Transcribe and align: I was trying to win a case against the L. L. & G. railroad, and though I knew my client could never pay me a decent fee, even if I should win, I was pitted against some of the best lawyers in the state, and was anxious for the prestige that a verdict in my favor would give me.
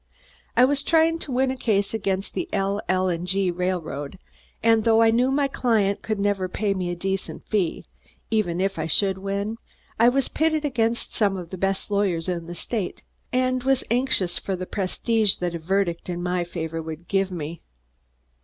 I 0.57 0.65
was 0.65 0.81
trying 0.81 1.19
to 1.19 1.31
win 1.31 1.51
a 1.51 1.55
case 1.55 1.93
against 1.93 2.33
the 2.33 2.49
L. 2.51 2.81
L. 2.89 3.15
& 3.17 3.23
G. 3.23 3.51
railroad, 3.51 4.17
and 4.63 4.83
though 4.83 4.99
I 5.03 5.11
knew 5.11 5.29
my 5.29 5.47
client 5.47 6.01
could 6.01 6.19
never 6.19 6.49
pay 6.49 6.73
me 6.73 6.89
a 6.89 6.95
decent 6.95 7.45
fee, 7.45 7.85
even 8.31 8.59
if 8.59 8.79
I 8.79 8.87
should 8.87 9.19
win, 9.19 9.57
I 9.99 10.09
was 10.09 10.27
pitted 10.27 10.65
against 10.65 11.13
some 11.13 11.37
of 11.37 11.51
the 11.51 11.55
best 11.59 11.91
lawyers 11.91 12.27
in 12.27 12.47
the 12.47 12.55
state, 12.55 13.03
and 13.31 13.61
was 13.61 13.83
anxious 13.91 14.39
for 14.39 14.55
the 14.55 14.65
prestige 14.65 15.35
that 15.35 15.53
a 15.53 15.59
verdict 15.59 16.09
in 16.09 16.23
my 16.23 16.45
favor 16.45 16.81
would 16.81 17.07
give 17.07 17.31
me. 17.31 17.61